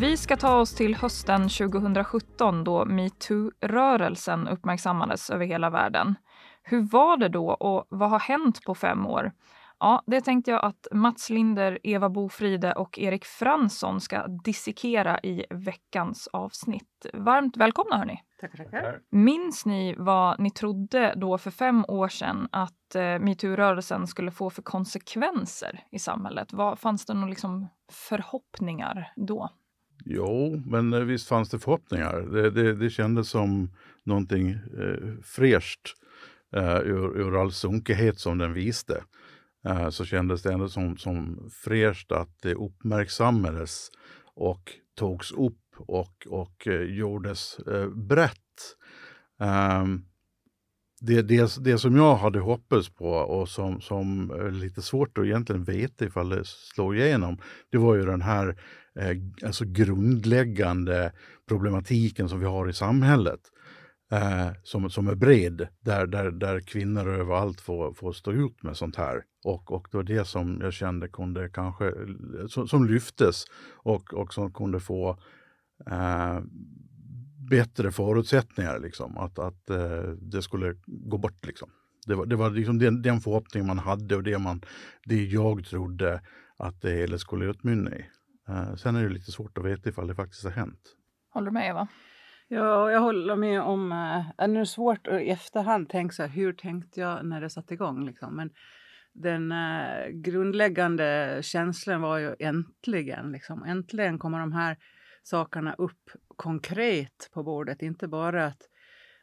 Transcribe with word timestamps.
Vi 0.00 0.16
ska 0.16 0.36
ta 0.36 0.56
oss 0.56 0.74
till 0.74 0.94
hösten 0.94 1.48
2017 1.48 2.64
då 2.64 2.84
metoo-rörelsen 2.84 4.48
uppmärksammades 4.48 5.30
över 5.30 5.46
hela 5.46 5.70
världen. 5.70 6.14
Hur 6.62 6.82
var 6.82 7.16
det 7.16 7.28
då 7.28 7.50
och 7.50 7.86
vad 7.88 8.10
har 8.10 8.18
hänt 8.18 8.64
på 8.64 8.74
fem 8.74 9.06
år? 9.06 9.32
Ja, 9.78 10.02
det 10.06 10.20
tänkte 10.20 10.50
jag 10.50 10.64
att 10.64 10.86
Mats 10.92 11.30
Linder, 11.30 11.78
Eva 11.82 12.08
Bofride 12.08 12.72
och 12.72 12.98
Erik 12.98 13.24
Fransson 13.24 14.00
ska 14.00 14.26
dissekera 14.26 15.20
i 15.20 15.44
veckans 15.50 16.28
avsnitt. 16.32 17.06
Varmt 17.14 17.56
välkomna 17.56 17.96
hörni! 17.96 18.20
Tackar, 18.40 18.64
tackar. 18.64 19.00
Minns 19.10 19.66
ni 19.66 19.94
vad 19.98 20.40
ni 20.40 20.50
trodde 20.50 21.14
då 21.16 21.38
för 21.38 21.50
fem 21.50 21.84
år 21.88 22.08
sedan 22.08 22.48
att 22.52 22.94
eh, 22.94 23.02
metoo-rörelsen 23.02 24.06
skulle 24.06 24.30
få 24.30 24.50
för 24.50 24.62
konsekvenser 24.62 25.84
i 25.90 25.98
samhället? 25.98 26.52
Vad, 26.52 26.78
fanns 26.78 27.06
det 27.06 27.14
några 27.14 27.28
liksom 27.28 27.68
förhoppningar 27.92 29.12
då? 29.16 29.50
Jo, 30.04 30.62
men 30.66 30.92
eh, 30.92 31.00
visst 31.00 31.28
fanns 31.28 31.50
det 31.50 31.58
förhoppningar. 31.58 32.20
Det, 32.20 32.50
det, 32.50 32.74
det 32.74 32.90
kändes 32.90 33.28
som 33.28 33.70
någonting 34.04 34.50
eh, 34.50 35.22
fräscht 35.22 35.94
eh, 36.56 36.78
ur, 36.78 37.18
ur 37.20 37.40
all 37.40 37.52
sunkighet 37.52 38.18
som 38.18 38.38
den 38.38 38.52
viste. 38.52 39.04
Eh, 39.64 39.88
så 39.90 40.04
kändes 40.04 40.42
det 40.42 40.52
ändå 40.52 40.68
som, 40.68 40.96
som 40.96 41.50
fräscht 41.64 42.12
att 42.12 42.42
det 42.42 42.54
uppmärksammades 42.54 43.90
och 44.34 44.72
togs 44.94 45.32
upp 45.32 45.56
och, 45.76 46.26
och 46.28 46.66
eh, 46.66 46.82
gjordes 46.82 47.58
eh, 47.58 47.88
brett. 47.88 48.76
Ehm, 49.40 50.04
det, 51.00 51.22
det, 51.22 51.64
det 51.64 51.78
som 51.78 51.96
jag 51.96 52.16
hade 52.16 52.38
hoppats 52.40 52.88
på 52.88 53.10
och 53.10 53.48
som, 53.48 53.80
som 53.80 54.30
är 54.30 54.50
lite 54.50 54.82
svårt 54.82 55.18
att 55.18 55.24
egentligen 55.24 55.64
veta 55.64 56.04
ifall 56.04 56.28
det 56.28 56.46
slår 56.46 56.96
igenom, 56.96 57.38
det 57.70 57.78
var 57.78 57.94
ju 57.94 58.04
den 58.04 58.22
här 58.22 58.56
eh, 58.98 59.16
alltså 59.46 59.64
grundläggande 59.64 61.12
problematiken 61.48 62.28
som 62.28 62.40
vi 62.40 62.46
har 62.46 62.68
i 62.68 62.72
samhället. 62.72 63.40
Eh, 64.12 64.50
som, 64.62 64.90
som 64.90 65.08
är 65.08 65.14
bred, 65.14 65.68
där, 65.80 66.06
där, 66.06 66.30
där 66.30 66.60
kvinnor 66.60 67.08
överallt 67.08 67.60
får, 67.60 67.94
får 67.94 68.12
stå 68.12 68.32
ut 68.32 68.62
med 68.62 68.76
sånt 68.76 68.96
här. 68.96 69.22
Och, 69.44 69.72
och 69.72 69.88
det 69.90 69.96
var 69.96 70.04
det 70.04 70.24
som 70.24 70.58
jag 70.60 70.72
kände 70.72 71.08
kunde 71.08 71.48
kanske, 71.48 71.92
som, 72.48 72.68
som 72.68 72.86
lyftes 72.86 73.44
och, 73.76 74.14
och 74.14 74.34
som 74.34 74.52
kunde 74.52 74.80
få 74.80 75.18
eh, 75.90 76.40
bättre 77.50 77.92
förutsättningar, 77.92 78.78
liksom, 78.78 79.18
att, 79.18 79.38
att 79.38 79.70
eh, 79.70 80.02
det 80.20 80.42
skulle 80.42 80.74
gå 80.86 81.18
bort. 81.18 81.46
Liksom. 81.46 81.70
Det 82.06 82.14
var, 82.14 82.26
det 82.26 82.36
var 82.36 82.50
liksom 82.50 82.78
den, 82.78 83.02
den 83.02 83.20
förhoppning 83.20 83.66
man 83.66 83.78
hade 83.78 84.16
och 84.16 84.22
det, 84.22 84.38
man, 84.38 84.62
det 85.04 85.24
jag 85.24 85.64
trodde 85.64 86.20
att 86.56 86.80
det 86.80 86.90
hela 86.90 87.18
skulle 87.18 87.44
utmynna 87.44 87.96
i. 87.96 88.04
Eh, 88.50 88.74
sen 88.74 88.96
är 88.96 89.02
det 89.02 89.08
lite 89.08 89.32
svårt 89.32 89.58
att 89.58 89.64
veta 89.64 89.88
ifall 89.88 90.06
det 90.06 90.14
faktiskt 90.14 90.44
har 90.44 90.50
hänt. 90.50 90.96
Håller 91.30 91.46
du 91.46 91.52
med 91.52 91.68
Eva? 91.68 91.88
Ja, 92.48 92.90
jag 92.90 93.00
håller 93.00 93.36
med 93.36 93.62
om... 93.62 93.92
Äh, 93.92 94.48
nu 94.48 94.54
är 94.54 94.60
det 94.60 94.66
svårt 94.66 95.06
att 95.06 95.20
i 95.20 95.30
efterhand 95.30 95.88
tänka 95.88 96.12
så 96.12 96.22
här, 96.22 96.30
hur 96.30 96.52
tänkte 96.52 97.00
jag 97.00 97.26
när 97.26 97.40
det 97.40 97.50
satte 97.50 97.74
igång? 97.74 98.06
Liksom. 98.06 98.36
Men 98.36 98.50
den 99.12 99.52
äh, 99.52 100.08
grundläggande 100.08 101.38
känslan 101.42 102.00
var 102.00 102.18
ju 102.18 102.34
äntligen, 102.38 103.32
liksom, 103.32 103.62
äntligen 103.64 104.18
kommer 104.18 104.38
de 104.40 104.52
här 104.52 104.76
sakerna 105.22 105.74
upp 105.74 106.10
konkret 106.36 107.30
på 107.32 107.42
bordet. 107.42 107.82
Inte 107.82 108.08
bara 108.08 108.46
att, 108.46 108.62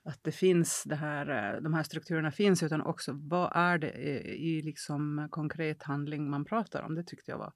att 0.04 0.24
det 0.24 0.32
finns 0.32 0.84
det 0.86 0.96
här, 0.96 1.60
de 1.62 1.74
här 1.74 1.84
strukturerna 1.84 2.32
finns 2.32 2.64
utan 2.64 2.82
också 2.82 3.12
vad 3.16 3.52
är 3.56 3.78
det 3.78 3.92
i, 3.92 4.58
i 4.58 4.62
liksom 4.62 5.28
konkret 5.32 5.84
handling 5.84 6.30
man 6.30 6.46
pratar 6.46 6.84
om. 6.84 6.96
Det 6.96 7.04
tyckte 7.04 7.32
jag 7.32 7.38
var 7.38 7.54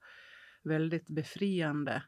väldigt 0.64 1.08
befriande. 1.08 2.02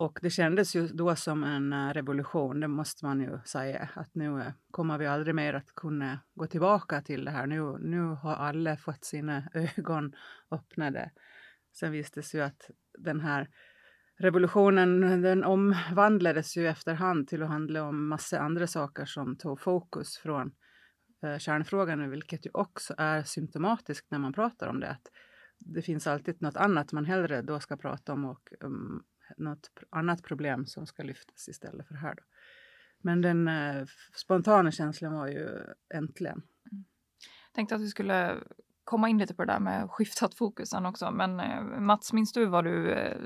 Och 0.00 0.18
det 0.22 0.30
kändes 0.30 0.76
ju 0.76 0.88
då 0.88 1.16
som 1.16 1.44
en 1.44 1.72
eh, 1.72 1.92
revolution, 1.92 2.60
det 2.60 2.68
måste 2.68 3.04
man 3.04 3.20
ju 3.20 3.38
säga. 3.44 3.88
Att 3.94 4.14
nu 4.14 4.40
eh, 4.40 4.52
kommer 4.70 4.98
vi 4.98 5.06
aldrig 5.06 5.34
mer 5.34 5.54
att 5.54 5.74
kunna 5.74 6.20
gå 6.34 6.46
tillbaka 6.46 7.02
till 7.02 7.24
det 7.24 7.30
här. 7.30 7.46
Nu, 7.46 7.78
nu 7.78 8.00
har 8.00 8.34
alla 8.34 8.76
fått 8.76 9.04
sina 9.04 9.42
ögon 9.54 10.12
öppnade. 10.50 11.10
Sen 11.72 11.92
visste 11.92 12.20
ju 12.36 12.40
att 12.40 12.70
den 12.98 13.20
här 13.20 13.48
revolutionen 14.18 15.00
den 15.22 15.44
omvandlades 15.44 16.56
ju 16.56 16.68
efterhand 16.68 17.28
till 17.28 17.42
att 17.42 17.48
handla 17.48 17.82
om 17.82 18.08
massa 18.08 18.40
andra 18.40 18.66
saker 18.66 19.04
som 19.04 19.36
tog 19.36 19.60
fokus 19.60 20.18
från 20.18 20.52
eh, 21.22 21.38
kärnfrågan, 21.38 22.10
vilket 22.10 22.46
ju 22.46 22.50
också 22.54 22.94
är 22.98 23.22
symptomatiskt 23.22 24.10
när 24.10 24.18
man 24.18 24.32
pratar 24.32 24.68
om 24.68 24.80
det. 24.80 24.90
Att 24.90 25.10
det 25.60 25.82
finns 25.82 26.06
alltid 26.06 26.42
något 26.42 26.56
annat 26.56 26.92
man 26.92 27.04
hellre 27.04 27.42
då 27.42 27.60
ska 27.60 27.76
prata 27.76 28.12
om 28.12 28.24
och 28.24 28.52
um, 28.60 29.02
något 29.36 29.70
annat 29.90 30.22
problem 30.22 30.66
som 30.66 30.86
ska 30.86 31.02
lyftas 31.02 31.48
istället 31.48 31.86
för 31.86 31.94
det 31.94 32.00
här. 32.00 32.14
Då. 32.14 32.22
Men 33.02 33.20
den 33.20 33.48
eh, 33.48 33.86
spontana 34.14 34.70
känslan 34.70 35.14
var 35.14 35.26
ju 35.26 35.48
äntligen. 35.94 36.42
Mm. 36.72 36.84
Tänkte 37.52 37.74
att 37.74 37.80
vi 37.80 37.88
skulle 37.88 38.36
komma 38.84 39.08
in 39.08 39.18
lite 39.18 39.34
på 39.34 39.44
det 39.44 39.52
där 39.52 39.60
med 39.60 39.90
skiftat 39.90 40.34
fokusen 40.34 40.86
också. 40.86 41.10
Men 41.10 41.40
eh, 41.40 41.62
Mats, 41.62 42.12
minns 42.12 42.32
du 42.32 42.46
vad 42.46 42.64
du 42.64 42.92
eh, 42.92 43.18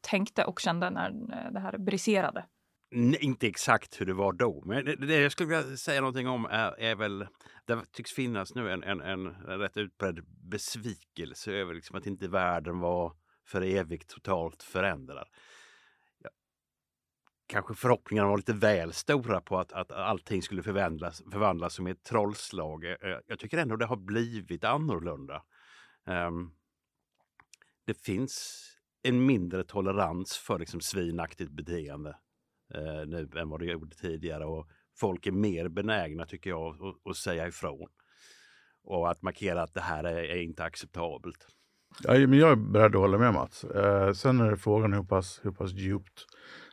tänkte 0.00 0.44
och 0.44 0.60
kände 0.60 0.90
när 0.90 1.10
eh, 1.10 1.52
det 1.52 1.60
här 1.60 1.78
briserade? 1.78 2.44
Inte 2.94 3.46
exakt 3.46 4.00
hur 4.00 4.06
det 4.06 4.14
var 4.14 4.32
då, 4.32 4.62
men 4.66 4.84
det, 4.84 4.96
det 4.96 5.20
jag 5.20 5.32
skulle 5.32 5.48
vilja 5.48 5.76
säga 5.76 6.00
någonting 6.00 6.28
om 6.28 6.44
är, 6.44 6.80
är 6.80 6.94
väl, 6.94 7.26
det 7.64 7.92
tycks 7.92 8.12
finnas 8.12 8.54
nu 8.54 8.70
en, 8.70 8.82
en, 8.82 9.00
en 9.00 9.28
rätt 9.34 9.76
utbredd 9.76 10.24
besvikelse 10.50 11.52
över 11.52 11.74
liksom 11.74 11.96
att 11.96 12.06
inte 12.06 12.28
världen 12.28 12.78
var 12.78 13.16
för 13.46 13.62
evigt 13.62 14.08
totalt 14.08 14.62
förändrad. 14.62 15.28
Ja, 16.18 16.30
kanske 17.46 17.74
förhoppningarna 17.74 18.28
var 18.28 18.36
lite 18.36 18.52
väl 18.52 18.92
stora 18.92 19.40
på 19.40 19.58
att, 19.58 19.72
att 19.72 19.92
allting 19.92 20.42
skulle 20.42 20.62
förvandlas, 20.62 21.22
förvandlas 21.32 21.74
som 21.74 21.86
ett 21.86 22.04
trollslag. 22.04 22.84
Eh, 22.84 22.90
eh, 22.90 23.18
jag 23.26 23.38
tycker 23.38 23.58
ändå 23.58 23.76
det 23.76 23.86
har 23.86 23.96
blivit 23.96 24.64
annorlunda. 24.64 25.42
Um, 26.06 26.54
det 27.86 27.94
finns 27.94 28.64
en 29.02 29.26
mindre 29.26 29.64
tolerans 29.64 30.36
för 30.36 30.58
liksom 30.58 30.80
svinaktigt 30.80 31.50
beteende 31.50 32.16
eh, 32.74 33.06
nu 33.06 33.28
än 33.36 33.48
vad 33.48 33.60
det 33.60 33.66
gjorde 33.66 33.96
tidigare. 33.96 34.44
Och 34.44 34.68
folk 34.96 35.26
är 35.26 35.32
mer 35.32 35.68
benägna, 35.68 36.26
tycker 36.26 36.50
jag, 36.50 36.68
att, 36.68 37.10
att 37.10 37.16
säga 37.16 37.48
ifrån. 37.48 37.88
Och 38.84 39.10
att 39.10 39.22
markera 39.22 39.62
att 39.62 39.74
det 39.74 39.80
här 39.80 40.04
är, 40.04 40.22
är 40.22 40.42
inte 40.42 40.64
acceptabelt. 40.64 41.46
Ja, 42.02 42.12
men 42.12 42.38
jag 42.38 42.50
är 42.50 42.56
beredd 42.56 42.94
att 42.94 43.00
hålla 43.00 43.18
med 43.18 43.34
Mats. 43.34 43.64
Eh, 43.64 44.12
sen 44.12 44.40
är 44.40 44.50
det 44.50 44.56
frågan 44.56 44.92
hur 44.92 45.02
pass, 45.02 45.40
hur 45.42 45.50
pass 45.50 45.72
djupt 45.72 46.26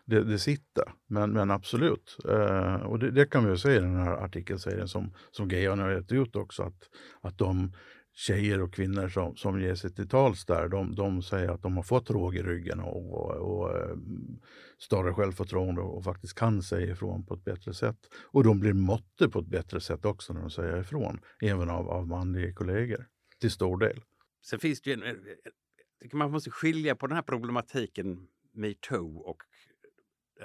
det, 0.06 0.24
det 0.24 0.40
sitter. 0.40 0.84
Men, 1.07 1.31
men 1.31 1.52
absolut. 1.52 2.18
Eh, 2.29 2.75
och 2.75 3.00
det, 3.00 3.12
det, 3.12 3.25
kan 3.25 3.44
vi 3.46 3.50
ju 3.52 3.58
se 3.58 3.75
i 3.75 3.79
den 3.79 3.96
här 3.96 4.12
artikelserien 4.12 4.88
som, 4.88 5.13
som 5.31 5.47
GA 5.47 5.75
har 5.75 5.91
gett 5.91 6.12
ut 6.12 6.35
också. 6.35 6.63
Att, 6.63 6.90
att 7.22 7.38
de 7.38 7.73
tjejer 8.22 8.62
och 8.62 8.74
kvinnor 8.74 9.08
som, 9.08 9.36
som 9.36 9.62
ger 9.62 9.76
sig 9.76 9.96
till 9.96 10.09
tals 10.09 10.46
där, 10.46 10.68
de, 10.68 10.96
de 10.96 11.22
säger 11.22 11.50
att 11.50 11.62
de 11.62 11.76
har 11.76 11.84
fått 11.84 12.09
råg 12.09 12.36
i 12.36 12.44
ryggen 12.44 12.80
och, 12.80 13.14
och, 13.14 13.32
och 13.32 13.80
ehm, 13.80 14.40
större 14.78 15.14
självförtroende 15.14 15.82
och 15.82 16.04
faktiskt 16.04 16.34
kan 16.34 16.64
säga 16.64 16.92
ifrån 16.92 17.26
på 17.26 17.34
ett 17.34 17.44
bättre 17.44 17.74
sätt. 17.74 17.98
Och 18.23 18.44
de 18.44 18.59
blir 18.59 18.73
måtte 18.73 19.29
på 19.29 19.40
ett 19.40 19.47
bättre 19.47 19.82
sätt 19.82 20.06
också 20.06 20.34
när 20.34 20.41
de 20.41 20.50
säger 20.50 20.82
ifrån, 20.82 21.20
även 21.41 21.70
av, 21.70 21.90
av 21.90 22.08
manliga 22.08 22.53
kollegor, 22.53 23.08
till 23.40 23.52
stor 23.52 23.78
del. 23.78 24.02
Sen 24.46 24.59
finns 24.59 24.82
det 24.82 24.90
ju 24.90 24.94
en, 24.94 25.03
eh, 25.03 25.09
eh, 25.09 26.14
man 26.14 26.32
måste 26.32 26.52
skilja 26.52 26.96
på 26.96 27.08
den 27.08 27.16
här 27.16 27.23
problematiken 27.23 28.28
metoo 28.53 29.18
och 29.18 29.44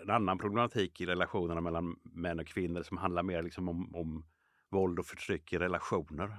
en 0.02 0.10
annan 0.10 0.38
problematik 0.38 1.00
i 1.00 1.06
relationerna 1.06 1.60
mellan 1.60 1.96
män 2.02 2.40
och 2.40 2.46
kvinnor 2.46 2.82
som 2.82 2.96
handlar 2.96 3.22
mer 3.22 3.42
liksom 3.42 3.68
om, 3.68 3.94
om 3.94 4.24
våld 4.70 4.98
och 4.98 5.06
förtryck 5.06 5.52
i 5.52 5.58
relationer. 5.58 6.36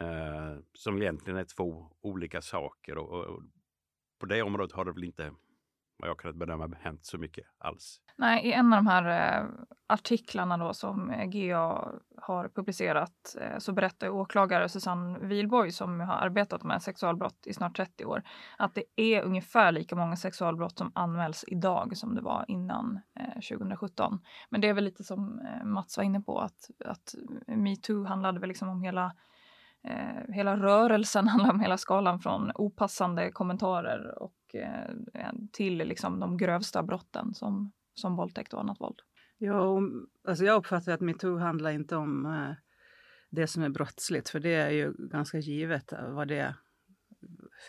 Eh, 0.00 0.56
som 0.72 1.02
egentligen 1.02 1.38
är 1.38 1.44
två 1.44 1.90
olika 2.00 2.42
saker 2.42 2.98
och, 2.98 3.24
och, 3.24 3.42
på 4.20 4.26
det 4.26 4.42
området 4.42 4.72
har 4.72 4.84
det 4.84 4.92
väl 4.92 5.04
inte 5.04 5.32
vad 5.98 6.10
jag 6.10 6.18
kunnat 6.18 6.36
bedöma 6.36 6.76
hänt 6.80 7.04
så 7.04 7.18
mycket 7.18 7.46
alls. 7.58 8.00
Nej, 8.16 8.46
i 8.46 8.52
en 8.52 8.72
av 8.72 8.78
de 8.78 8.86
här 8.86 9.38
eh, 9.40 9.46
artiklarna 9.86 10.56
då 10.56 10.74
som 10.74 11.10
eh, 11.10 11.26
GA 11.26 11.92
har 12.16 12.48
publicerat 12.48 13.36
eh, 13.40 13.58
så 13.58 13.72
berättar 13.72 14.08
åklagare 14.08 14.68
Susanne 14.68 15.18
Wilborg 15.18 15.72
som 15.72 16.00
har 16.00 16.14
arbetat 16.14 16.62
med 16.62 16.82
sexualbrott 16.82 17.46
i 17.46 17.54
snart 17.54 17.76
30 17.76 18.04
år 18.04 18.22
att 18.58 18.74
det 18.74 18.84
är 18.96 19.22
ungefär 19.22 19.72
lika 19.72 19.96
många 19.96 20.16
sexualbrott 20.16 20.78
som 20.78 20.92
anmäls 20.94 21.44
idag 21.48 21.96
som 21.96 22.14
det 22.14 22.20
var 22.20 22.44
innan 22.48 23.00
eh, 23.20 23.56
2017. 23.58 24.20
Men 24.50 24.60
det 24.60 24.68
är 24.68 24.74
väl 24.74 24.84
lite 24.84 25.04
som 25.04 25.40
eh, 25.40 25.64
Mats 25.64 25.96
var 25.96 26.04
inne 26.04 26.20
på 26.20 26.38
att, 26.40 26.70
att 26.84 27.14
metoo 27.46 28.04
handlade 28.04 28.40
väl 28.40 28.48
liksom 28.48 28.68
om 28.68 28.82
hela 28.82 29.12
eh, 29.84 30.34
hela 30.34 30.56
rörelsen 30.56 31.28
handlar 31.28 31.50
om 31.50 31.60
hela 31.60 31.78
skalan 31.78 32.20
från 32.20 32.50
opassande 32.54 33.30
kommentarer 33.30 34.22
och 34.22 34.54
eh, 34.54 35.32
till 35.52 35.78
liksom 35.78 36.20
de 36.20 36.36
grövsta 36.36 36.82
brotten 36.82 37.34
som, 37.34 37.72
som 37.94 38.16
våldtäkt 38.16 38.54
och 38.54 38.60
annat 38.60 38.80
våld. 38.80 39.00
Ja, 39.38 39.80
alltså 40.28 40.44
jag 40.44 40.56
uppfattar 40.56 40.92
att 40.92 41.00
metoo 41.00 41.38
handlar 41.38 41.70
inte 41.70 41.96
om 41.96 42.26
eh, 42.26 42.54
det 43.30 43.46
som 43.46 43.62
är 43.62 43.68
brottsligt, 43.68 44.28
för 44.28 44.40
det 44.40 44.54
är 44.54 44.70
ju 44.70 44.92
ganska 44.98 45.38
givet 45.38 45.92
vad 46.08 46.28
det, 46.28 46.54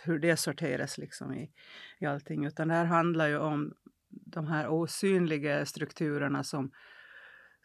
hur 0.04 0.20
det 0.20 0.38
sorteras 0.38 0.98
liksom 0.98 1.34
i, 1.34 1.52
i 2.00 2.06
allting, 2.06 2.46
utan 2.46 2.68
det 2.68 2.74
här 2.74 2.86
handlar 2.86 3.28
ju 3.28 3.38
om 3.38 3.74
de 4.10 4.48
här 4.48 4.68
osynliga 4.68 5.66
strukturerna 5.66 6.44
som 6.44 6.72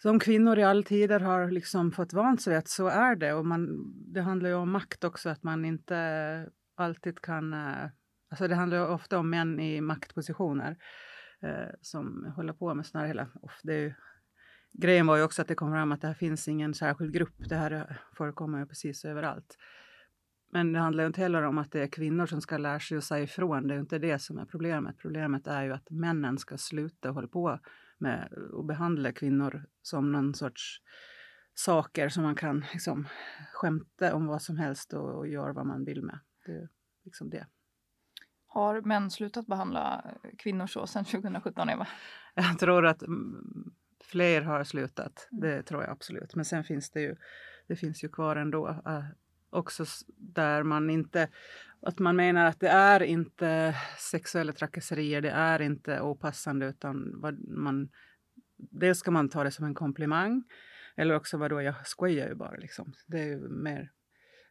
som 0.03 0.19
kvinnor 0.21 0.59
i 0.59 0.63
all 0.63 0.85
tider 0.85 1.21
har 1.21 1.51
liksom 1.51 1.93
fått 1.93 2.13
vant 2.13 2.43
sig 2.43 2.57
att 2.57 2.69
så 2.69 2.87
är 2.87 3.17
det. 3.17 3.33
Och 3.33 3.47
man, 3.47 3.93
det 4.13 4.21
handlar 4.21 4.51
ju 4.51 4.57
om 4.57 4.71
makt 4.71 5.05
också, 5.05 5.29
att 5.29 5.43
man 5.43 5.65
inte 5.65 6.51
alltid 6.75 7.21
kan... 7.21 7.55
Eh, 7.55 7.89
alltså 8.31 8.49
det 8.49 8.55
handlar 8.55 8.89
ofta 8.89 9.19
om 9.19 9.31
män 9.31 9.61
i 9.61 9.81
maktpositioner 9.81 10.77
eh, 11.43 11.75
som 11.81 12.33
håller 12.37 12.53
på 12.53 12.75
med 12.75 12.87
sådana 12.87 13.07
här 13.07 13.09
hela... 13.09 13.29
Det 13.63 13.75
är 13.75 13.79
ju, 13.79 13.93
grejen 14.73 15.07
var 15.07 15.17
ju 15.17 15.23
också 15.23 15.43
att 15.43 15.49
det 15.49 15.55
kom 15.55 15.73
fram 15.73 15.93
att 15.93 16.01
det 16.01 16.07
här 16.07 16.15
finns 16.15 16.49
ingen 16.49 16.75
särskild 16.75 17.13
grupp. 17.13 17.49
Det 17.49 17.57
här 17.57 18.01
förekommer 18.17 18.59
ju 18.59 18.67
precis 18.67 19.05
överallt. 19.05 19.57
Men 20.53 20.73
det 20.73 20.79
handlar 20.79 21.05
ju 21.05 21.07
inte 21.07 21.21
heller 21.21 21.43
om 21.43 21.59
att 21.59 21.73
det 21.73 21.83
är 21.83 21.87
kvinnor 21.87 22.27
som 22.27 22.41
ska 22.41 22.59
lära 22.59 22.81
sig 22.81 22.99
att 22.99 23.05
säga 23.05 23.25
ifrån. 23.25 23.69
Det 23.69 23.75
är 23.75 23.79
inte 23.79 23.99
det 23.99 24.19
som 24.19 24.39
är 24.39 24.45
problemet. 24.45 24.99
Problemet 24.99 25.47
är 25.47 25.63
ju 25.63 25.73
att 25.73 25.91
männen 25.91 26.39
ska 26.39 26.59
sluta 26.59 27.11
hålla 27.11 27.29
på 27.29 27.61
med 28.01 28.33
att 28.59 28.67
behandla 28.67 29.13
kvinnor 29.13 29.67
som 29.83 30.13
någon 30.13 30.35
sorts 30.35 30.81
saker 31.55 32.09
som 32.09 32.23
man 32.23 32.35
kan 32.35 32.65
liksom, 32.73 33.09
skämta 33.53 34.15
om 34.15 34.27
vad 34.27 34.43
som 34.43 34.57
helst 34.57 34.93
och, 34.93 35.19
och 35.19 35.29
göra 35.29 35.53
vad 35.53 35.67
man 35.67 35.85
vill 35.85 36.03
med. 36.03 36.19
Det 36.47 36.53
är 36.53 36.69
liksom 37.05 37.31
det. 37.31 37.47
Har 38.47 38.81
män 38.81 39.11
slutat 39.11 39.47
behandla 39.47 40.05
kvinnor 40.39 40.67
så 40.67 40.87
sedan 40.87 41.05
2017, 41.05 41.69
Eva? 41.71 41.89
Jag 42.35 42.59
tror 42.59 42.87
att 42.87 43.03
fler 44.05 44.43
har 44.43 44.65
slutat. 44.65 45.29
Mm. 45.33 45.41
Det 45.41 45.63
tror 45.63 45.83
jag 45.83 45.91
absolut. 45.91 46.35
Men 46.35 46.45
sen 46.45 46.65
finns 46.65 46.91
det 46.91 47.01
ju, 47.01 47.17
det 47.69 47.77
finns 47.77 48.05
ju 48.05 48.09
kvar 48.09 48.37
ändå. 48.37 48.83
Också 49.51 49.85
där 50.17 50.63
man 50.63 50.91
inte 50.91 51.29
att 51.83 51.99
man 51.99 52.17
menar 52.17 52.47
att 52.47 52.61
det 52.61 52.69
är 52.69 53.03
inte 53.03 53.77
sexuella 53.99 54.53
trakasserier, 54.53 55.21
det 55.21 55.31
är 55.31 55.63
inte 55.63 56.01
opassande 56.01 56.67
utan 56.67 57.21
vad 57.21 57.49
man, 57.49 57.89
dels 58.57 58.99
ska 58.99 59.11
man 59.11 59.29
ta 59.29 59.45
det 59.45 59.51
som 59.51 59.65
en 59.65 59.75
komplimang 59.75 60.45
eller 60.97 61.15
också 61.15 61.37
vadå, 61.37 61.63
jag 61.63 61.87
skojar 61.87 62.29
ju 62.29 62.35
bara 62.35 62.57
liksom. 62.57 62.93
Det 63.07 63.21
är 63.21 63.27
ju 63.27 63.49
mer 63.49 63.93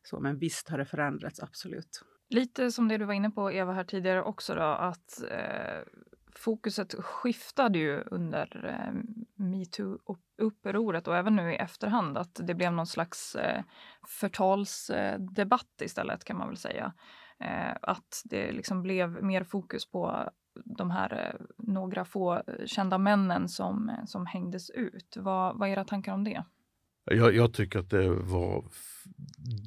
så, 0.03 0.19
men 0.19 0.37
visst 0.37 0.69
har 0.69 0.77
det 0.77 0.85
förändrats, 0.85 1.39
absolut. 1.39 2.03
Lite 2.29 2.71
som 2.71 2.87
det 2.87 2.97
du 2.97 3.05
var 3.05 3.13
inne 3.13 3.31
på 3.31 3.51
Eva 3.51 3.73
här 3.73 3.83
tidigare 3.83 4.23
också 4.23 4.55
då, 4.55 4.61
att 4.61 5.23
eh, 5.31 5.83
fokuset 6.35 6.93
skiftade 6.93 7.79
ju 7.79 8.03
under 8.05 8.65
eh, 8.65 8.93
upproret 10.39 11.07
och 11.07 11.17
även 11.17 11.35
nu 11.35 11.53
i 11.53 11.55
efterhand 11.55 12.17
att 12.17 12.39
det 12.43 12.53
blev 12.53 12.73
någon 12.73 12.87
slags 12.87 13.35
eh, 13.35 13.63
förtalsdebatt 14.07 15.81
istället 15.81 16.23
kan 16.23 16.37
man 16.37 16.47
väl 16.47 16.57
säga. 16.57 16.93
Eh, 17.39 17.75
att 17.81 18.21
det 18.25 18.51
liksom 18.51 18.81
blev 18.81 19.23
mer 19.23 19.43
fokus 19.43 19.91
på 19.91 20.29
de 20.65 20.91
här 20.91 21.13
eh, 21.13 21.45
några 21.57 22.05
få 22.05 22.33
eh, 22.33 22.65
kända 22.65 22.97
männen 22.97 23.49
som, 23.49 23.89
eh, 23.89 24.05
som 24.05 24.25
hängdes 24.25 24.69
ut. 24.69 25.17
Vad, 25.19 25.59
vad 25.59 25.69
är 25.69 25.73
era 25.73 25.83
tankar 25.83 26.13
om 26.13 26.23
det? 26.23 26.43
Jag, 27.11 27.35
jag, 27.35 27.53
tycker 27.53 27.79
att 27.79 27.89
det 27.89 28.09
var 28.09 28.63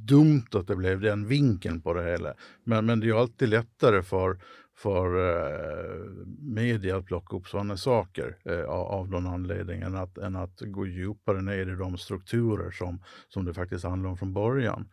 dumt 0.08 0.46
att 0.52 0.66
det 0.66 0.76
blev 0.76 1.00
den 1.00 1.26
vinkeln 1.26 1.82
på 1.82 1.94
det 1.94 2.10
hela. 2.10 2.34
Men, 2.64 2.86
men 2.86 3.00
det 3.00 3.08
är 3.08 3.20
alltid 3.20 3.48
lättare 3.48 4.02
för, 4.02 4.40
för 4.82 5.06
eh, 5.30 6.26
media 6.40 6.96
att 6.96 7.04
plocka 7.04 7.36
upp 7.36 7.48
sådana 7.48 7.76
saker 7.76 8.36
eh, 8.44 8.64
av 8.64 9.10
någon 9.10 9.26
anledning 9.26 9.82
än 9.82 9.96
att, 9.96 10.18
än 10.18 10.36
att 10.36 10.60
gå 10.60 10.86
djupare 10.86 11.42
ner 11.42 11.72
i 11.72 11.76
de 11.76 11.98
strukturer 11.98 12.70
som, 12.70 13.02
som 13.28 13.44
det 13.44 13.54
faktiskt 13.54 13.84
handlar 13.84 14.10
om 14.10 14.16
från 14.16 14.32
början. 14.32 14.88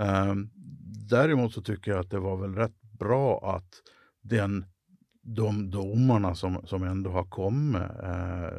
Eh, 0.00 0.34
däremot 1.10 1.52
så 1.52 1.62
tycker 1.62 1.90
jag 1.90 2.00
att 2.00 2.10
det 2.10 2.18
var 2.18 2.36
väl 2.36 2.54
rätt 2.54 2.82
bra 2.98 3.56
att 3.56 3.82
den, 4.22 4.64
de 5.22 5.70
domarna 5.70 6.34
som, 6.34 6.66
som 6.66 6.82
ändå 6.82 7.10
har 7.10 7.24
kommit, 7.24 7.82
eh, 8.02 8.50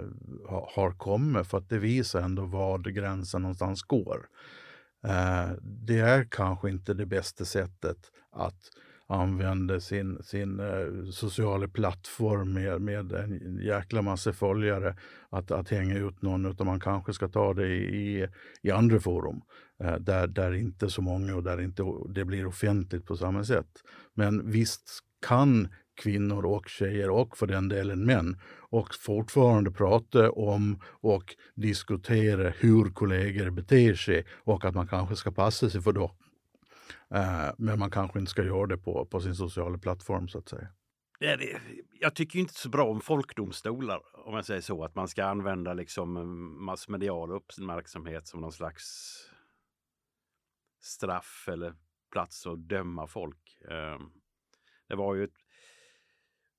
har 0.49 0.97
kommit, 0.97 1.47
för 1.47 1.57
att 1.57 1.69
det 1.69 1.79
visar 1.79 2.21
ändå 2.21 2.45
var 2.45 2.79
gränsen 2.79 3.41
någonstans 3.41 3.83
går. 3.83 4.27
Eh, 5.07 5.51
det 5.61 5.99
är 5.99 6.27
kanske 6.31 6.69
inte 6.69 6.93
det 6.93 7.05
bästa 7.05 7.45
sättet 7.45 7.97
att 8.31 8.59
använder 9.07 9.79
sin, 9.79 10.23
sin 10.23 10.59
eh, 10.59 11.09
sociala 11.11 11.67
plattform 11.67 12.53
med, 12.53 12.81
med 12.81 13.11
en 13.11 13.59
jäkla 13.63 14.01
massa 14.01 14.33
följare 14.33 14.95
att, 15.29 15.51
att 15.51 15.69
hänga 15.69 15.97
ut 15.97 16.21
någon, 16.21 16.45
utan 16.45 16.67
man 16.67 16.79
kanske 16.79 17.13
ska 17.13 17.27
ta 17.27 17.53
det 17.53 17.67
i, 17.67 18.27
i 18.61 18.71
andra 18.71 18.99
forum 18.99 19.41
eh, 19.83 19.95
där, 19.95 20.27
där 20.27 20.53
inte 20.53 20.89
så 20.89 21.01
många 21.01 21.35
och 21.35 21.43
där 21.43 21.61
inte 21.61 21.83
det 22.09 22.25
blir 22.25 22.45
offentligt 22.45 23.05
på 23.05 23.17
samma 23.17 23.43
sätt. 23.43 23.69
Men 24.13 24.51
visst 24.51 24.99
kan 25.27 25.67
kvinnor 25.97 26.45
och 26.45 26.69
tjejer 26.69 27.09
och 27.09 27.37
för 27.37 27.47
den 27.47 27.69
delen 27.69 28.05
män 28.05 28.37
och 28.69 28.95
fortfarande 28.95 29.71
prata 29.71 30.31
om 30.31 30.79
och 31.01 31.35
diskutera 31.55 32.49
hur 32.49 32.89
kollegor 32.89 33.49
beter 33.49 33.93
sig 33.93 34.25
och 34.43 34.65
att 34.65 34.75
man 34.75 34.87
kanske 34.87 35.15
ska 35.15 35.31
passa 35.31 35.69
sig 35.69 35.81
för 35.81 35.91
dem. 35.91 36.09
Eh, 37.09 37.49
men 37.57 37.79
man 37.79 37.91
kanske 37.91 38.19
inte 38.19 38.31
ska 38.31 38.43
göra 38.43 38.67
det 38.67 38.77
på, 38.77 39.05
på 39.05 39.21
sin 39.21 39.35
sociala 39.35 39.77
plattform 39.77 40.27
så 40.27 40.37
att 40.37 40.49
säga. 40.49 40.67
Jag 41.99 42.15
tycker 42.15 42.39
inte 42.39 42.53
så 42.53 42.69
bra 42.69 42.85
om 42.85 43.01
folkdomstolar, 43.01 44.01
om 44.13 44.35
jag 44.35 44.45
säger 44.45 44.61
så, 44.61 44.83
att 44.83 44.95
man 44.95 45.07
ska 45.07 45.25
använda 45.25 45.73
liksom 45.73 46.17
eh, 46.17 46.23
massmedial 46.63 47.31
uppmärksamhet 47.31 48.27
som 48.27 48.41
någon 48.41 48.51
slags 48.51 49.13
straff 50.81 51.49
eller 51.51 51.73
plats 52.11 52.47
att 52.47 52.59
döma 52.59 53.07
folk. 53.07 53.61
Ehm, 53.69 54.11
det 54.87 54.95
var 54.95 55.15
ju 55.15 55.29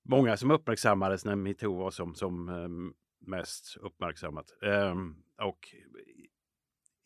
många 0.03 0.37
som 0.37 0.51
uppmärksammades 0.51 1.25
när 1.25 1.35
metoo 1.35 1.77
var 1.77 1.91
som, 1.91 2.15
som 2.15 2.49
eh, 2.49 2.69
mest 3.27 3.77
uppmärksammat. 3.77 4.45
Ehm, 4.61 5.23
och 5.41 5.75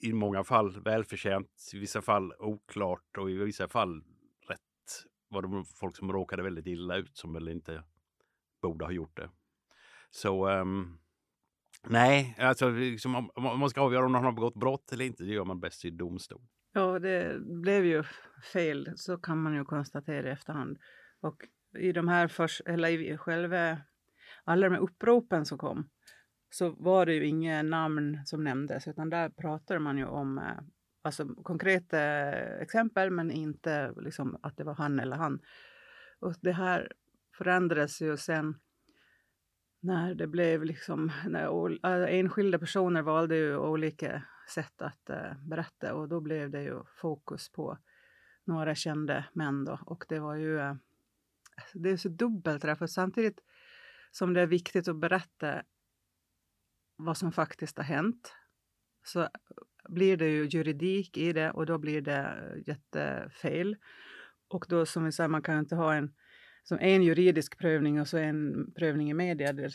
i 0.03 0.13
många 0.13 0.43
fall 0.43 0.81
välförtjänt, 0.81 1.50
i 1.74 1.79
vissa 1.79 2.01
fall 2.01 2.33
oklart 2.39 3.17
och 3.17 3.31
i 3.31 3.33
vissa 3.33 3.67
fall 3.67 4.03
rätt 4.48 4.60
var 5.29 5.41
det 5.41 5.65
folk 5.79 5.98
som 5.98 6.12
råkade 6.12 6.43
väldigt 6.43 6.67
illa 6.67 6.95
ut 6.95 7.17
som 7.17 7.33
väl 7.33 7.48
inte 7.48 7.83
borde 8.62 8.86
ha 8.86 8.91
gjort 8.91 9.17
det. 9.17 9.29
Så 10.10 10.50
um, 10.50 11.00
nej, 11.88 12.36
alltså 12.39 12.69
liksom, 12.69 13.15
om, 13.15 13.29
om, 13.36 13.60
man 13.60 13.69
ska 13.69 13.81
avgöra 13.81 14.05
om 14.05 14.12
någon 14.12 14.24
har 14.24 14.31
begått 14.31 14.55
brott 14.55 14.91
eller 14.91 15.05
inte, 15.05 15.24
det 15.24 15.33
gör 15.33 15.45
man 15.45 15.60
bäst 15.60 15.86
i 15.86 15.89
domstol. 15.89 16.41
Ja, 16.74 17.00
det 17.00 17.39
blev 17.39 17.86
ju 17.86 18.03
fel, 18.53 18.93
så 18.95 19.17
kan 19.17 19.41
man 19.41 19.55
ju 19.55 19.65
konstatera 19.65 20.27
i 20.27 20.31
efterhand. 20.31 20.77
Och 21.19 21.48
i 21.77 21.91
de 21.91 22.07
här, 22.07 22.27
för, 22.27 22.69
eller 22.69 22.89
i 22.89 23.17
själva, 23.17 23.77
alla 24.43 24.69
de 24.69 24.75
här 24.75 24.81
uppropen 24.81 25.45
som 25.45 25.57
kom, 25.57 25.89
så 26.53 26.69
var 26.69 27.05
det 27.05 27.13
ju 27.13 27.25
inga 27.25 27.63
namn 27.63 28.19
som 28.25 28.43
nämndes, 28.43 28.88
utan 28.88 29.10
där 29.10 29.29
pratade 29.29 29.79
man 29.79 29.98
ju 29.98 30.05
om 30.05 30.38
eh, 30.38 30.57
alltså, 31.01 31.27
konkreta 31.27 32.00
exempel, 32.62 33.12
men 33.12 33.31
inte 33.31 33.93
liksom, 33.98 34.38
att 34.41 34.57
det 34.57 34.63
var 34.63 34.74
han 34.74 35.00
eller 35.00 35.15
han. 35.15 35.39
Och 36.19 36.36
det 36.41 36.51
här 36.51 36.91
förändrades 37.38 38.01
ju 38.01 38.17
sen 38.17 38.55
när 39.79 40.15
det 40.15 40.27
blev 40.27 40.63
liksom, 40.63 41.12
när 41.27 41.72
eh, 41.86 42.19
enskilda 42.19 42.60
personer 42.60 43.01
valde 43.01 43.36
ju 43.36 43.57
olika 43.57 44.24
sätt 44.50 44.81
att 44.81 45.10
uh, 45.10 45.48
berätta 45.48 45.93
och 45.95 46.10
då 46.10 46.22
blev 46.22 46.50
det 46.50 46.63
ju 46.63 46.83
fokus 47.01 47.50
på 47.50 47.77
några 48.45 48.75
kända 48.75 49.25
män 49.33 49.65
då 49.65 49.79
och 49.86 50.05
det 50.10 50.19
var 50.19 50.36
ju, 50.36 50.57
uh, 50.57 50.75
det 51.74 51.89
är 51.89 51.98
så 51.98 52.10
dubbelt 52.10 52.62
där, 52.62 52.75
för 52.75 52.88
samtidigt 52.88 53.39
som 54.12 54.33
det 54.33 54.41
är 54.41 54.48
viktigt 54.48 54.88
att 54.88 54.95
berätta 54.95 55.63
vad 56.96 57.18
som 57.18 57.32
faktiskt 57.32 57.78
har 57.78 57.86
hänt 57.86 58.34
så 59.04 59.30
blir 59.90 60.18
det 60.18 60.30
ju 60.30 60.46
juridik 60.46 61.18
i 61.18 61.34
det 61.34 61.52
och 61.52 61.66
då 61.66 61.78
blir 61.78 62.02
det 62.02 62.18
eh, 62.20 62.68
jättefel. 62.68 63.76
Och 64.48 64.66
då 64.70 64.86
som 64.86 65.06
vi 65.06 65.12
säger, 65.12 65.28
man 65.28 65.42
kan 65.42 65.60
inte 65.60 65.76
ha 65.76 65.94
en, 65.94 66.14
som 66.64 66.80
en 66.80 67.04
juridisk 67.04 67.58
prövning 67.58 68.02
och 68.02 68.08
så 68.08 68.18
en 68.18 68.72
prövning 68.76 69.10
i 69.10 69.14
media, 69.14 69.54
det 69.54 69.72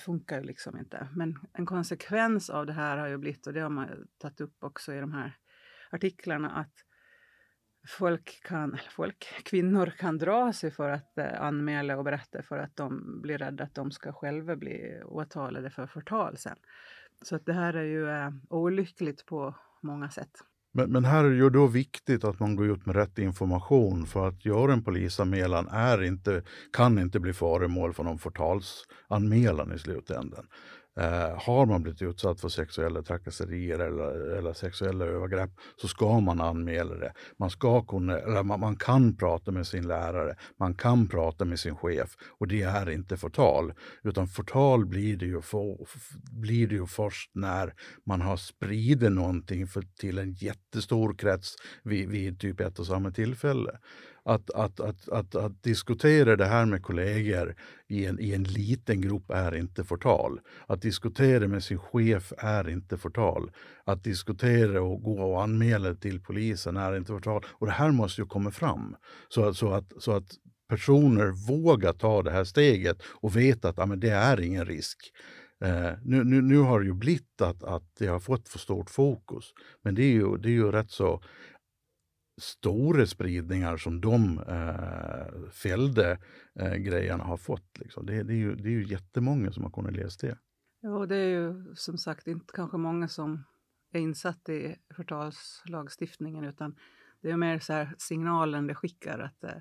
funkar 0.00 0.42
liksom 0.42 0.78
inte. 0.78 1.08
Men 1.16 1.38
en 1.52 1.66
konsekvens 1.66 2.50
av 2.50 2.66
det 2.66 2.72
här 2.72 2.96
har 2.98 3.08
ju 3.08 3.18
blivit, 3.18 3.46
och 3.46 3.52
det 3.52 3.60
har 3.60 3.70
man 3.70 3.88
tagit 4.18 4.40
upp 4.40 4.64
också 4.64 4.94
i 4.94 5.00
de 5.00 5.12
här 5.12 5.36
artiklarna, 5.90 6.50
att 6.50 6.72
folk 7.86 8.40
kan, 8.44 8.78
folk, 8.90 9.26
kvinnor 9.44 9.92
kan 9.98 10.18
dra 10.18 10.52
sig 10.52 10.70
för 10.70 10.90
att 10.90 11.18
eh, 11.18 11.42
anmäla 11.42 11.96
och 11.96 12.04
berätta 12.04 12.42
för 12.42 12.58
att 12.58 12.76
de 12.76 13.20
blir 13.22 13.38
rädda 13.38 13.64
att 13.64 13.74
de 13.74 13.90
ska 13.90 14.12
själva 14.12 14.56
bli 14.56 15.02
åtalade 15.04 15.70
för 15.70 15.86
förtal 15.86 16.36
sen. 16.36 16.56
Så 17.22 17.36
att 17.36 17.46
det 17.46 17.52
här 17.52 17.74
är 17.74 17.84
ju 17.84 18.10
eh, 18.10 18.30
olyckligt 18.50 19.26
på 19.26 19.54
många 19.82 20.10
sätt. 20.10 20.30
Men, 20.72 20.92
men, 20.92 21.04
här 21.04 21.24
är 21.24 21.30
det 21.30 21.36
ju 21.36 21.50
då 21.50 21.66
viktigt 21.66 22.24
att 22.24 22.40
man 22.40 22.56
går 22.56 22.66
ut 22.66 22.86
med 22.86 22.96
rätt 22.96 23.18
information 23.18 24.06
för 24.06 24.28
att 24.28 24.44
göra 24.44 24.72
en 24.72 24.84
polisanmälan 24.84 25.68
är 25.68 26.02
inte, 26.02 26.42
kan 26.72 26.98
inte 26.98 27.20
bli 27.20 27.32
föremål 27.32 27.94
för 27.94 28.04
någon 28.04 28.18
förtalsanmälan 28.18 29.72
i 29.72 29.78
slutändan. 29.78 30.46
Eh, 30.98 31.42
har 31.42 31.66
man 31.66 31.82
blivit 31.82 32.02
utsatt 32.02 32.40
för 32.40 32.48
sexuella 32.48 33.02
trakasserier 33.02 33.78
eller, 33.78 34.36
eller 34.38 34.52
sexuella 34.52 35.04
övergrepp 35.04 35.50
så 35.76 35.88
ska 35.88 36.20
man 36.20 36.40
anmäla 36.40 36.94
det. 36.94 37.12
Man, 37.38 37.50
ska 37.50 37.82
kunna, 37.82 38.18
eller 38.18 38.42
man, 38.42 38.60
man, 38.60 38.76
kan 38.76 39.16
prata 39.16 39.50
med 39.50 39.66
sin 39.66 39.88
lärare, 39.88 40.36
man 40.58 40.74
kan 40.74 41.08
prata 41.08 41.44
med 41.44 41.60
sin 41.60 41.76
chef 41.76 42.16
och 42.38 42.48
det 42.48 42.62
är 42.62 42.90
inte 42.90 43.16
förtal. 43.16 43.72
Utan 44.02 44.28
förtal 44.28 44.86
blir 44.86 45.16
det 45.16 45.26
ju, 45.26 45.40
för, 45.40 45.76
blir 46.40 46.68
det 46.68 46.74
ju 46.74 46.86
först 46.86 47.30
när 47.34 47.74
man 48.06 48.20
har 48.20 48.36
spridit 48.36 49.12
någonting 49.12 49.66
för, 49.66 49.82
till 50.00 50.18
en 50.18 50.32
jättestor 50.32 51.14
krets 51.14 51.56
vid, 51.82 52.08
vid 52.08 52.40
typ 52.40 52.60
ett 52.60 52.78
och 52.78 52.86
samma 52.86 53.10
tillfälle 53.10 53.78
att, 54.28 54.50
att, 54.50 54.80
att, 54.80 55.08
att, 55.08 55.34
att 55.34 55.62
diskutera 55.62 56.36
det 56.36 56.44
här 56.44 56.66
med 56.66 56.82
kollegor 56.82 57.54
i 57.88 58.06
en, 58.06 58.20
i 58.20 58.32
en 58.32 58.42
liten 58.42 59.00
grupp 59.00 59.30
är 59.30 59.54
inte 59.54 59.84
förtal. 59.84 60.40
Att 60.66 60.82
diskutera 60.88 61.48
med 61.48 61.62
sin 61.62 61.78
chef 61.78 62.32
är 62.38 62.68
inte 62.68 62.98
förtal. 62.98 63.50
Att 63.84 64.04
diskutera 64.04 64.82
och 64.82 65.02
gå 65.02 65.22
och 65.32 65.42
anmäla 65.42 65.94
till 65.94 66.20
polisen 66.20 66.76
är 66.76 66.96
inte 66.96 67.12
förtal. 67.12 67.44
Och 67.48 67.66
det 67.66 67.72
här 67.72 67.90
måste 67.90 68.20
ju 68.20 68.26
komma 68.26 68.50
fram. 68.50 68.96
Så, 69.28 69.54
så, 69.54 69.72
att, 69.72 69.92
så 69.98 70.12
att 70.12 70.30
personer 70.68 71.48
vågar 71.48 71.92
ta 71.92 72.22
det 72.22 72.30
här 72.30 72.44
steget 72.44 73.02
och 73.22 73.36
vet 73.36 73.64
att 73.64 73.78
ah, 73.78 73.86
men 73.86 74.00
det 74.00 74.10
är 74.10 74.40
ingen 74.40 74.64
risk. 74.64 74.98
Eh, 75.64 75.92
nu, 76.04 76.24
nu, 76.24 76.42
nu 76.42 76.58
har 76.58 76.80
det 76.80 76.86
ju 76.86 76.94
blivit 76.94 77.40
att, 77.42 77.64
att 77.64 77.96
det 77.98 78.06
har 78.06 78.20
fått 78.20 78.48
för 78.48 78.58
stort 78.58 78.90
fokus. 78.90 79.44
Men 79.84 79.94
det 79.94 80.02
är 80.02 80.12
ju, 80.12 80.36
det 80.36 80.48
är 80.48 80.52
ju 80.52 80.72
rätt 80.72 80.90
så 80.90 81.22
stora 82.40 83.06
spridningar 83.06 83.76
som 83.76 84.00
de 84.00 84.38
eh, 84.38 85.50
fällde 85.50 86.18
eh, 86.60 86.74
grejerna 86.74 87.24
har 87.24 87.36
fått. 87.36 87.78
Liksom. 87.78 88.06
Det, 88.06 88.22
det, 88.22 88.32
är 88.32 88.36
ju, 88.36 88.54
det 88.54 88.68
är 88.68 88.72
ju 88.72 88.86
jättemånga 88.86 89.52
som 89.52 89.62
har 89.62 89.70
kunnat 89.70 89.96
läsa 89.96 90.26
det. 90.26 90.38
Ja, 90.88 91.06
det 91.06 91.16
är 91.16 91.28
ju 91.28 91.74
som 91.74 91.98
sagt 91.98 92.26
inte 92.26 92.52
kanske 92.52 92.76
många 92.76 93.08
som 93.08 93.44
är 93.92 94.00
insatt 94.00 94.48
i 94.48 94.76
förtalslagstiftningen 94.96 96.44
utan 96.44 96.76
det 97.20 97.30
är 97.30 97.36
mer 97.36 97.58
så 97.58 97.72
här 97.72 97.94
signalen 97.98 98.66
det 98.66 98.74
skickar 98.74 99.18
att 99.18 99.44
eh, 99.44 99.56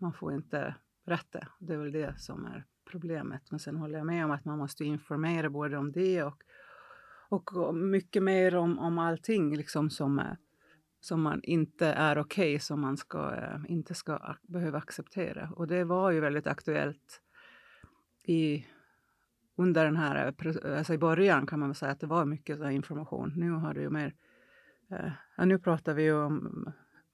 man 0.00 0.12
får 0.12 0.32
inte 0.32 0.74
rätta. 1.04 1.48
Det 1.58 1.74
är 1.74 1.78
väl 1.78 1.92
det 1.92 2.20
som 2.20 2.46
är 2.46 2.64
problemet. 2.84 3.50
Men 3.50 3.60
sen 3.60 3.76
håller 3.76 3.98
jag 3.98 4.06
med 4.06 4.24
om 4.24 4.30
att 4.30 4.44
man 4.44 4.58
måste 4.58 4.84
informera 4.84 5.50
både 5.50 5.76
om 5.76 5.92
det 5.92 6.22
och, 6.22 6.44
och 7.28 7.74
mycket 7.74 8.22
mer 8.22 8.56
om, 8.56 8.78
om 8.78 8.98
allting 8.98 9.56
liksom 9.56 9.90
som 9.90 10.18
eh, 10.18 10.34
som 11.00 11.22
man 11.22 11.40
inte 11.42 11.86
är 11.86 12.18
okej, 12.18 12.54
okay, 12.54 12.58
som 12.58 12.80
man 12.80 12.96
ska, 12.96 13.34
eh, 13.34 13.60
inte 13.68 13.94
ska 13.94 14.36
behöva 14.42 14.78
acceptera. 14.78 15.50
Och 15.56 15.66
det 15.66 15.84
var 15.84 16.10
ju 16.10 16.20
väldigt 16.20 16.46
aktuellt 16.46 17.20
i, 18.24 18.66
under 19.56 19.84
den 19.84 19.96
här, 19.96 20.34
eh, 20.44 20.78
alltså 20.78 20.94
i 20.94 20.98
början 20.98 21.46
kan 21.46 21.60
man 21.60 21.68
väl 21.68 21.76
säga 21.76 21.92
att 21.92 22.00
det 22.00 22.06
var 22.06 22.24
mycket 22.24 22.58
så 22.58 22.70
information. 22.70 23.32
Nu 23.36 23.50
har 23.50 23.74
det 23.74 23.80
ju 23.80 23.90
mer, 23.90 24.14
eh, 24.90 25.12
ja, 25.36 25.44
nu 25.44 25.58
pratar 25.58 25.94
vi 25.94 26.02
ju 26.02 26.24
om 26.24 26.72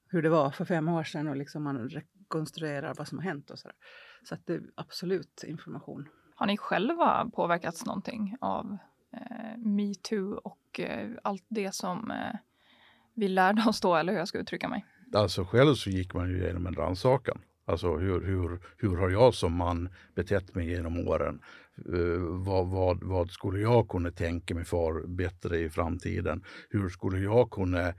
hur 0.09 0.21
det 0.21 0.29
var 0.29 0.51
för 0.51 0.65
fem 0.65 0.87
år 0.87 1.03
sedan 1.03 1.27
och 1.27 1.35
liksom 1.35 1.63
man 1.63 1.89
rekonstruerar 1.89 2.93
vad 2.97 3.07
som 3.07 3.17
har 3.17 3.25
hänt 3.25 3.49
och 3.49 3.59
så 3.59 3.67
där. 3.67 3.77
Så 4.23 4.35
att 4.35 4.45
det 4.45 4.53
är 4.53 4.61
absolut 4.75 5.43
information. 5.47 6.09
Har 6.35 6.47
ni 6.47 6.57
själva 6.57 7.29
påverkats 7.33 7.85
någonting 7.85 8.35
av 8.41 8.77
eh, 9.13 9.57
metoo 9.57 10.33
och 10.43 10.79
eh, 10.79 11.09
allt 11.23 11.45
det 11.49 11.75
som 11.75 12.11
eh, 12.11 12.39
vi 13.15 13.27
lärde 13.27 13.61
oss 13.67 13.81
då, 13.81 13.95
eller 13.95 14.11
hur 14.11 14.19
jag 14.19 14.27
ska 14.27 14.37
uttrycka 14.37 14.69
mig. 14.69 14.85
Alltså 15.15 15.45
själv 15.45 15.73
så 15.73 15.89
gick 15.89 16.13
man 16.13 16.29
ju 16.29 16.43
igenom 16.43 16.67
en 16.67 16.75
rannsakan. 16.75 17.41
Alltså 17.69 17.97
hur, 17.97 18.21
hur, 18.21 18.59
hur 18.77 18.97
har 18.97 19.09
jag 19.09 19.33
som 19.33 19.53
man 19.53 19.89
betett 20.15 20.55
mig 20.55 20.69
genom 20.69 21.07
åren? 21.07 21.41
Uh, 21.89 22.19
vad, 22.45 22.67
vad, 22.67 23.03
vad 23.03 23.29
skulle 23.29 23.59
jag 23.59 23.87
kunna 23.87 24.11
tänka 24.11 24.55
mig 24.55 24.65
för 24.65 25.07
bättre 25.07 25.59
i 25.59 25.69
framtiden? 25.69 26.43
Hur 26.69 26.89
skulle 26.89 27.19
jag 27.19 27.51
kunna 27.51 27.93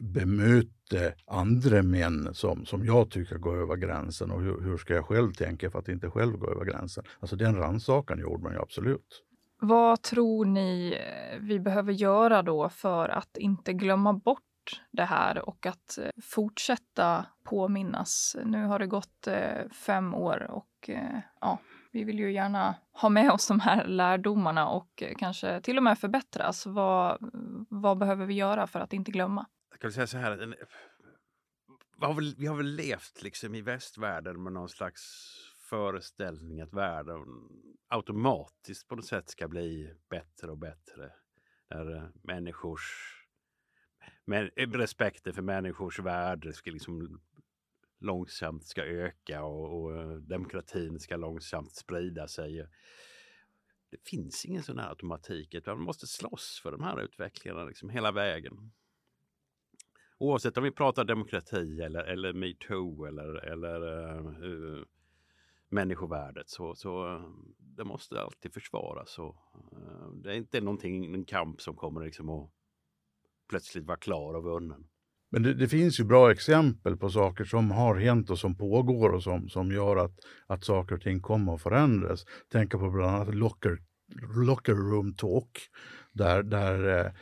bemöta 0.00 1.12
andra 1.26 1.82
män 1.82 2.28
som, 2.32 2.66
som 2.66 2.84
jag 2.84 3.10
tycker 3.10 3.38
går 3.38 3.56
över 3.56 3.76
gränsen 3.76 4.30
och 4.30 4.42
hur, 4.42 4.60
hur 4.60 4.76
ska 4.76 4.94
jag 4.94 5.06
själv 5.06 5.32
tänka 5.32 5.70
för 5.70 5.78
att 5.78 5.88
inte 5.88 6.10
själv 6.10 6.36
gå 6.36 6.50
över 6.50 6.64
gränsen? 6.64 7.04
Alltså 7.20 7.36
den 7.36 7.56
rannsakan 7.56 8.18
gjorde 8.20 8.42
man 8.42 8.52
ju 8.52 8.58
absolut. 8.58 9.22
Vad 9.60 10.02
tror 10.02 10.44
ni 10.44 10.98
vi 11.40 11.60
behöver 11.60 11.92
göra 11.92 12.42
då 12.42 12.68
för 12.68 13.08
att 13.08 13.36
inte 13.36 13.72
glömma 13.72 14.12
bort 14.12 14.49
det 14.90 15.04
här 15.04 15.48
och 15.48 15.66
att 15.66 15.98
eh, 15.98 16.10
fortsätta 16.22 17.26
påminnas? 17.44 18.36
Nu 18.44 18.64
har 18.64 18.78
det 18.78 18.86
gått 18.86 19.26
eh, 19.26 19.68
fem 19.72 20.14
år 20.14 20.50
och 20.50 20.88
eh, 20.88 21.18
ja, 21.40 21.58
vi 21.92 22.04
vill 22.04 22.18
ju 22.18 22.32
gärna 22.32 22.74
ha 22.92 23.08
med 23.08 23.30
oss 23.30 23.48
de 23.48 23.60
här 23.60 23.86
lärdomarna 23.86 24.68
och 24.68 25.02
kanske 25.18 25.60
till 25.60 25.76
och 25.76 25.82
med 25.82 25.98
förbättras. 25.98 26.66
Vad, 26.66 27.18
vad 27.68 27.98
behöver 27.98 28.26
vi 28.26 28.34
göra 28.34 28.66
för 28.66 28.80
att 28.80 28.92
inte 28.92 29.10
glömma? 29.10 29.46
Jag 29.70 29.80
kan 29.80 29.92
säga 29.92 30.06
så 30.06 30.18
här, 30.18 30.56
vi 32.00 32.06
har 32.06 32.14
väl, 32.14 32.34
vi 32.38 32.46
har 32.46 32.56
väl 32.56 32.74
levt 32.74 33.22
liksom 33.22 33.54
i 33.54 33.62
västvärlden 33.62 34.42
med 34.42 34.52
någon 34.52 34.68
slags 34.68 35.02
föreställning 35.70 36.60
att 36.60 36.72
världen 36.72 37.24
automatiskt 37.88 38.88
på 38.88 38.96
något 38.96 39.06
sätt 39.06 39.30
ska 39.30 39.48
bli 39.48 39.94
bättre 40.10 40.50
och 40.50 40.58
bättre. 40.58 41.12
Där 41.68 42.12
människors 42.22 43.16
men, 44.24 44.50
eh, 44.56 44.70
respekten 44.70 45.32
för 45.32 45.42
människors 45.42 45.98
värde 45.98 46.52
ska 46.52 46.70
liksom 46.70 47.20
långsamt 48.00 48.64
ska 48.64 48.82
öka 48.82 49.44
och, 49.44 49.82
och, 49.82 49.96
eh, 49.96 50.12
demokratin 50.12 51.00
ska 51.00 51.16
långsamt 51.16 51.72
sprida 51.72 52.28
sig. 52.28 52.66
Det 53.90 54.08
finns 54.08 54.44
ingen 54.44 54.62
sån 54.62 54.78
här 54.78 54.88
automatik, 54.88 55.54
utan 55.54 55.76
man 55.76 55.84
måste 55.84 56.06
slåss 56.06 56.60
för 56.62 56.72
de 56.72 56.82
här 56.82 57.00
utvecklingarna 57.00 57.64
liksom 57.64 57.90
hela 57.90 58.12
vägen. 58.12 58.72
Oavsett 60.18 60.56
om 60.56 60.64
vi 60.64 60.70
pratar 60.70 61.04
demokrati 61.04 61.80
eller, 61.80 62.04
eller 62.04 62.32
metoo 62.32 63.04
eller, 63.04 63.34
eller 63.34 63.82
uh, 64.44 64.84
människovärdet 65.68 66.48
så, 66.48 66.74
så 66.74 67.22
det 67.58 67.84
måste 67.84 68.22
alltid 68.22 68.54
försvaras. 68.54 69.18
Och, 69.18 69.36
uh, 69.72 70.12
det 70.12 70.30
är 70.30 70.34
inte 70.34 70.60
någonting, 70.60 71.14
en 71.14 71.24
kamp 71.24 71.60
som 71.60 71.76
kommer 71.76 72.04
liksom 72.04 72.28
att 72.28 72.50
plötsligt 73.50 73.86
vara 73.86 73.96
klar 73.96 74.34
och 74.34 74.44
vunnen. 74.44 74.84
Men 75.32 75.42
det, 75.42 75.54
det, 75.54 75.68
finns 75.68 76.00
ju 76.00 76.04
bra 76.04 76.32
exempel 76.32 76.96
på 76.96 77.10
saker 77.10 77.44
som 77.44 77.70
har 77.70 77.96
hänt 77.96 78.30
och 78.30 78.38
som 78.38 78.56
pågår 78.56 79.10
och 79.10 79.22
som, 79.22 79.48
som 79.48 79.72
gör 79.72 79.96
att, 79.96 80.18
att 80.46 80.64
saker 80.64 80.94
och 80.94 81.02
ting 81.02 81.20
kommer 81.20 81.54
att 81.54 81.62
förändras. 81.62 82.24
Tänk 82.52 82.70
på 82.70 82.90
bland 82.90 83.16
annat 83.16 83.34
locker, 83.34 83.78
locker 84.46 84.74
room 84.74 85.14
talk, 85.14 85.58
där, 86.12 86.42
där 86.42 86.98
eh, 86.98 87.12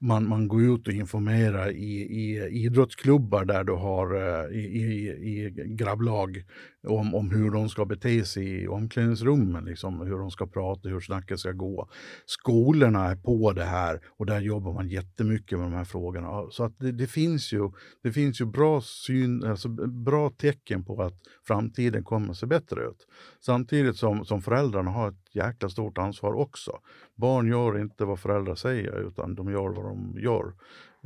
man, 0.00 0.28
man 0.28 0.48
går 0.48 0.62
ut 0.62 0.88
och 0.88 0.92
informerar 0.92 1.70
i, 1.70 2.02
i 2.02 2.48
idrottsklubbar 2.64 3.44
där 3.44 3.64
du 3.64 3.72
har 3.72 4.14
eh, 4.14 4.56
i, 4.56 4.60
i, 4.60 5.08
i 5.08 5.50
grabblag 5.68 6.44
om, 6.86 7.14
om 7.14 7.30
hur 7.30 7.50
de 7.50 7.68
ska 7.68 7.84
bete 7.84 8.24
sig 8.24 8.62
i 8.62 8.68
omklädningsrummen, 8.68 9.64
liksom, 9.64 10.00
hur 10.00 10.18
de 10.18 10.30
ska 10.30 10.46
prata, 10.46 10.88
hur 10.88 11.00
snacket 11.00 11.40
ska 11.40 11.52
gå. 11.52 11.88
Skolorna 12.26 13.04
är 13.04 13.16
på 13.16 13.52
det 13.52 13.64
här 13.64 14.00
och 14.06 14.26
där 14.26 14.40
jobbar 14.40 14.72
man 14.72 14.88
jättemycket 14.88 15.58
med 15.58 15.66
de 15.66 15.74
här 15.74 15.84
frågorna. 15.84 16.50
Så 16.50 16.64
att 16.64 16.78
det, 16.78 16.92
det 16.92 17.06
finns 17.06 17.52
ju, 17.52 17.70
det 18.02 18.12
finns 18.12 18.40
ju 18.40 18.44
bra, 18.44 18.80
syn, 18.80 19.44
alltså 19.44 19.68
bra 19.88 20.30
tecken 20.30 20.84
på 20.84 21.02
att 21.02 21.14
framtiden 21.46 22.04
kommer 22.04 22.30
att 22.30 22.36
se 22.36 22.46
bättre 22.46 22.84
ut. 22.84 23.06
Samtidigt 23.40 23.96
som, 23.96 24.24
som 24.24 24.42
föräldrarna 24.42 24.90
har 24.90 25.08
ett 25.08 25.34
jäkla 25.34 25.68
stort 25.68 25.98
ansvar 25.98 26.32
också. 26.32 26.78
Barn 27.14 27.48
gör 27.48 27.78
inte 27.78 28.04
vad 28.04 28.20
föräldrar 28.20 28.54
säger 28.54 29.08
utan 29.08 29.34
de 29.34 29.50
gör 29.50 29.68
vad 29.68 29.84
de 29.84 30.16
gör. 30.18 30.52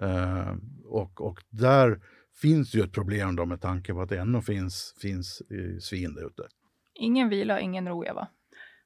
Eh, 0.02 0.54
och, 0.84 1.20
och 1.20 1.42
där 1.50 2.00
finns 2.40 2.74
ju 2.74 2.80
ett 2.80 2.92
problem 2.92 3.36
då 3.36 3.46
med 3.46 3.60
tanke 3.60 3.92
på 3.92 4.02
att 4.02 4.08
det 4.08 4.18
ännu 4.18 4.42
finns, 4.42 4.94
finns 5.00 5.42
svin 5.80 6.14
där 6.14 6.26
ute. 6.26 6.42
Ingen 6.94 7.28
vila, 7.28 7.60
ingen 7.60 7.88
ro, 7.88 8.04
Eva. 8.04 8.28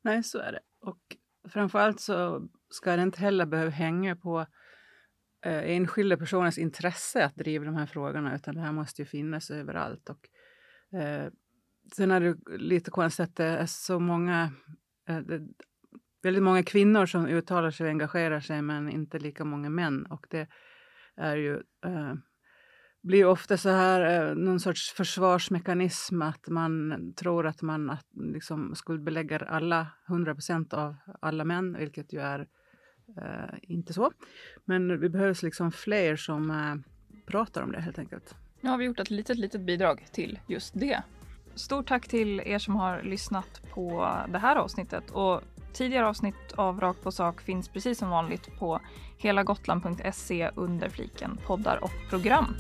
Nej, 0.03 0.23
så 0.23 0.39
är 0.39 0.53
det. 0.53 0.61
Och 0.81 1.17
framförallt 1.49 2.01
så 2.01 2.49
ska 2.71 2.97
det 2.97 3.03
inte 3.03 3.21
heller 3.21 3.47
behöva 3.47 3.71
hänga 3.71 4.17
på 4.17 4.47
eh, 5.45 5.71
enskilda 5.71 6.17
personers 6.17 6.59
intresse 6.59 7.25
att 7.25 7.37
driva 7.37 7.65
de 7.65 7.75
här 7.75 7.87
frågorna, 7.87 8.35
utan 8.35 8.55
det 8.55 8.61
här 8.61 8.73
måste 8.73 9.03
ju 9.03 9.07
finnas 9.07 9.51
överallt. 9.51 10.11
Och, 10.11 10.29
eh, 10.99 11.29
sen 11.97 12.11
är 12.11 12.21
det 12.21 12.59
lite 12.59 12.91
konstigt 12.91 13.25
att 13.25 13.37
det 13.37 13.45
är 13.45 13.67
så 13.67 14.01
många, 14.01 14.53
eh, 15.09 15.19
det, 15.19 15.49
väldigt 16.23 16.43
många 16.43 16.63
kvinnor 16.63 17.07
som 17.07 17.27
uttalar 17.27 17.71
sig 17.71 17.85
och 17.85 17.91
engagerar 17.91 18.41
sig 18.41 18.63
men 18.63 18.91
inte 18.91 19.19
lika 19.19 19.45
många 19.45 19.71
män. 19.71 20.07
Och 20.07 20.27
det 20.31 20.49
är 21.17 21.37
ju, 21.37 21.55
eh, 21.85 22.15
blir 23.05 23.25
ofta 23.25 23.57
så 23.57 23.69
här 23.69 24.29
eh, 24.29 24.35
någon 24.35 24.61
sorts 24.61 24.93
försvarsmekanism 24.93 26.23
att 26.23 26.49
man 26.49 27.13
tror 27.17 27.47
att 27.47 27.63
man 27.63 27.91
att, 27.91 28.07
liksom, 28.15 28.75
skuldbelägger 28.75 29.45
alla, 29.45 29.87
100 30.09 30.35
procent 30.35 30.73
av 30.73 30.97
alla 31.21 31.45
män, 31.45 31.77
vilket 31.79 32.13
ju 32.13 32.21
är 32.21 32.47
eh, 33.19 33.55
inte 33.63 33.93
så. 33.93 34.13
Men 34.65 35.01
vi 35.01 35.09
behövs 35.09 35.43
liksom 35.43 35.73
fler 35.73 36.17
som 36.17 36.51
eh, 36.51 36.75
pratar 37.27 37.63
om 37.63 37.73
det 37.73 37.81
helt 37.81 37.99
enkelt. 37.99 38.35
Nu 38.61 38.71
har 38.71 38.79
vi 38.79 38.85
gjort 38.85 39.01
ett 39.01 39.11
litet, 39.11 39.39
litet 39.39 39.61
bidrag 39.61 40.07
till 40.13 40.39
just 40.47 40.75
det. 40.75 41.03
Stort 41.55 41.89
tack 41.89 42.09
till 42.09 42.41
er 42.41 42.59
som 42.59 42.77
har 42.77 43.03
lyssnat 43.03 43.63
på 43.75 44.09
det 44.29 44.39
här 44.39 44.57
avsnittet 44.57 45.11
och 45.11 45.43
tidigare 45.75 46.09
avsnitt 46.09 46.53
av 46.55 46.81
Rakt 46.81 47.03
på 47.03 47.13
sak 47.13 47.41
finns 47.41 47.69
precis 47.69 47.99
som 47.99 48.11
vanligt 48.11 48.59
på 48.59 48.81
helagotland.se 49.19 50.51
under 50.55 50.89
fliken 50.89 51.39
poddar 51.47 51.85
och 51.85 52.11
program. 52.11 52.57